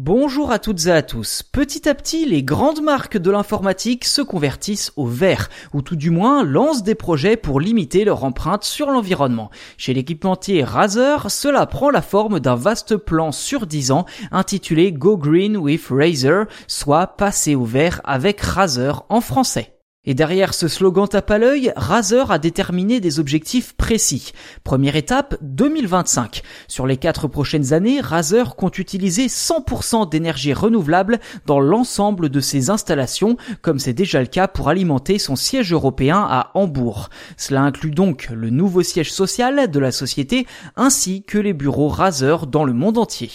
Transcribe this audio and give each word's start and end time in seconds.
Bonjour 0.00 0.52
à 0.52 0.60
toutes 0.60 0.86
et 0.86 0.92
à 0.92 1.02
tous. 1.02 1.42
Petit 1.42 1.88
à 1.88 1.94
petit, 1.96 2.24
les 2.24 2.44
grandes 2.44 2.82
marques 2.82 3.16
de 3.18 3.32
l'informatique 3.32 4.04
se 4.04 4.22
convertissent 4.22 4.92
au 4.94 5.06
vert, 5.06 5.48
ou 5.74 5.82
tout 5.82 5.96
du 5.96 6.10
moins 6.10 6.44
lancent 6.44 6.84
des 6.84 6.94
projets 6.94 7.36
pour 7.36 7.58
limiter 7.58 8.04
leur 8.04 8.22
empreinte 8.22 8.62
sur 8.62 8.92
l'environnement. 8.92 9.50
Chez 9.76 9.94
l'équipementier 9.94 10.62
Razer, 10.62 11.28
cela 11.32 11.66
prend 11.66 11.90
la 11.90 12.00
forme 12.00 12.38
d'un 12.38 12.54
vaste 12.54 12.96
plan 12.96 13.32
sur 13.32 13.66
10 13.66 13.90
ans 13.90 14.06
intitulé 14.30 14.92
Go 14.92 15.16
Green 15.16 15.56
with 15.56 15.88
Razer, 15.90 16.44
soit 16.68 17.08
passer 17.08 17.56
au 17.56 17.64
vert 17.64 18.00
avec 18.04 18.40
Razer 18.40 19.04
en 19.08 19.20
français. 19.20 19.77
Et 20.08 20.14
derrière 20.14 20.54
ce 20.54 20.68
slogan 20.68 21.06
tape 21.06 21.30
à 21.30 21.36
l'œil, 21.36 21.70
Razer 21.76 22.30
a 22.30 22.38
déterminé 22.38 22.98
des 22.98 23.20
objectifs 23.20 23.74
précis. 23.74 24.32
Première 24.64 24.96
étape, 24.96 25.36
2025. 25.42 26.40
Sur 26.66 26.86
les 26.86 26.96
quatre 26.96 27.28
prochaines 27.28 27.74
années, 27.74 28.00
Razer 28.00 28.56
compte 28.56 28.78
utiliser 28.78 29.26
100% 29.26 30.08
d'énergie 30.08 30.54
renouvelable 30.54 31.20
dans 31.44 31.60
l'ensemble 31.60 32.30
de 32.30 32.40
ses 32.40 32.70
installations, 32.70 33.36
comme 33.60 33.78
c'est 33.78 33.92
déjà 33.92 34.22
le 34.22 34.28
cas 34.28 34.48
pour 34.48 34.70
alimenter 34.70 35.18
son 35.18 35.36
siège 35.36 35.74
européen 35.74 36.26
à 36.26 36.52
Hambourg. 36.54 37.10
Cela 37.36 37.60
inclut 37.60 37.90
donc 37.90 38.30
le 38.32 38.48
nouveau 38.48 38.82
siège 38.82 39.12
social 39.12 39.70
de 39.70 39.78
la 39.78 39.92
société 39.92 40.46
ainsi 40.76 41.22
que 41.22 41.36
les 41.36 41.52
bureaux 41.52 41.88
Razer 41.88 42.46
dans 42.46 42.64
le 42.64 42.72
monde 42.72 42.96
entier. 42.96 43.30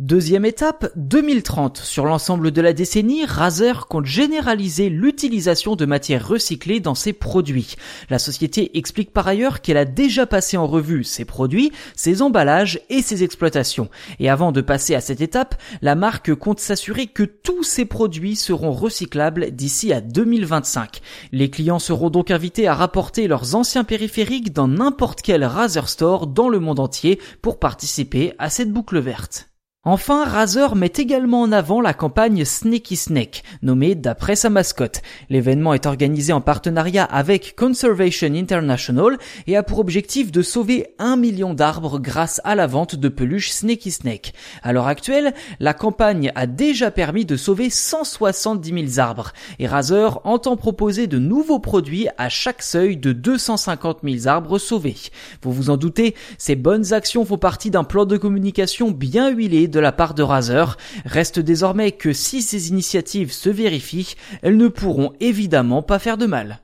Deuxième 0.00 0.44
étape, 0.44 0.90
2030. 0.96 1.76
Sur 1.76 2.04
l'ensemble 2.04 2.50
de 2.50 2.60
la 2.60 2.72
décennie, 2.72 3.24
Razer 3.24 3.86
compte 3.86 4.06
généraliser 4.06 4.88
l'utilisation 4.88 5.76
de 5.76 5.86
matières 5.86 6.26
recyclées 6.26 6.80
dans 6.80 6.96
ses 6.96 7.12
produits. 7.12 7.76
La 8.10 8.18
société 8.18 8.76
explique 8.76 9.12
par 9.12 9.28
ailleurs 9.28 9.60
qu'elle 9.60 9.76
a 9.76 9.84
déjà 9.84 10.26
passé 10.26 10.56
en 10.56 10.66
revue 10.66 11.04
ses 11.04 11.24
produits, 11.24 11.70
ses 11.94 12.22
emballages 12.22 12.80
et 12.90 13.02
ses 13.02 13.22
exploitations. 13.22 13.88
Et 14.18 14.28
avant 14.28 14.50
de 14.50 14.62
passer 14.62 14.96
à 14.96 15.00
cette 15.00 15.20
étape, 15.20 15.54
la 15.80 15.94
marque 15.94 16.34
compte 16.34 16.58
s'assurer 16.58 17.06
que 17.06 17.22
tous 17.22 17.62
ses 17.62 17.84
produits 17.84 18.34
seront 18.34 18.72
recyclables 18.72 19.52
d'ici 19.52 19.92
à 19.92 20.00
2025. 20.00 21.02
Les 21.30 21.50
clients 21.50 21.78
seront 21.78 22.10
donc 22.10 22.32
invités 22.32 22.66
à 22.66 22.74
rapporter 22.74 23.28
leurs 23.28 23.54
anciens 23.54 23.84
périphériques 23.84 24.52
dans 24.52 24.66
n'importe 24.66 25.22
quel 25.22 25.44
Razer 25.44 25.88
Store 25.88 26.26
dans 26.26 26.48
le 26.48 26.58
monde 26.58 26.80
entier 26.80 27.20
pour 27.42 27.60
participer 27.60 28.34
à 28.40 28.50
cette 28.50 28.72
boucle 28.72 28.98
verte. 28.98 29.53
Enfin, 29.86 30.24
Razer 30.24 30.76
met 30.76 30.94
également 30.96 31.42
en 31.42 31.52
avant 31.52 31.82
la 31.82 31.92
campagne 31.92 32.46
Sneaky 32.46 32.96
Snake, 32.96 33.42
nommée 33.60 33.94
d'après 33.94 34.34
sa 34.34 34.48
mascotte. 34.48 35.02
L'événement 35.28 35.74
est 35.74 35.84
organisé 35.84 36.32
en 36.32 36.40
partenariat 36.40 37.04
avec 37.04 37.54
Conservation 37.54 38.32
International 38.34 39.18
et 39.46 39.58
a 39.58 39.62
pour 39.62 39.80
objectif 39.80 40.32
de 40.32 40.40
sauver 40.40 40.86
un 40.98 41.16
million 41.16 41.52
d'arbres 41.52 41.98
grâce 41.98 42.40
à 42.44 42.54
la 42.54 42.66
vente 42.66 42.96
de 42.96 43.10
peluches 43.10 43.50
Sneaky 43.50 43.90
Snake. 43.90 44.32
À 44.62 44.72
l'heure 44.72 44.86
actuelle, 44.86 45.34
la 45.60 45.74
campagne 45.74 46.32
a 46.34 46.46
déjà 46.46 46.90
permis 46.90 47.26
de 47.26 47.36
sauver 47.36 47.68
170 47.68 48.94
000 48.94 49.06
arbres 49.06 49.34
et 49.58 49.66
Razer 49.66 50.18
entend 50.24 50.56
proposer 50.56 51.08
de 51.08 51.18
nouveaux 51.18 51.58
produits 51.58 52.08
à 52.16 52.30
chaque 52.30 52.62
seuil 52.62 52.96
de 52.96 53.12
250 53.12 53.98
000 54.02 54.28
arbres 54.28 54.58
sauvés. 54.58 54.96
Vous 55.42 55.52
vous 55.52 55.68
en 55.68 55.76
doutez, 55.76 56.14
ces 56.38 56.56
bonnes 56.56 56.94
actions 56.94 57.26
font 57.26 57.36
partie 57.36 57.70
d'un 57.70 57.84
plan 57.84 58.06
de 58.06 58.16
communication 58.16 58.90
bien 58.90 59.28
huilé 59.28 59.73
de 59.74 59.80
la 59.80 59.92
part 59.92 60.14
de 60.14 60.22
Razer. 60.22 60.78
Reste 61.04 61.40
désormais 61.40 61.92
que 61.92 62.12
si 62.12 62.40
ces 62.40 62.68
initiatives 62.70 63.32
se 63.32 63.50
vérifient, 63.50 64.14
elles 64.42 64.56
ne 64.56 64.68
pourront 64.68 65.12
évidemment 65.20 65.82
pas 65.82 65.98
faire 65.98 66.16
de 66.16 66.26
mal. 66.26 66.63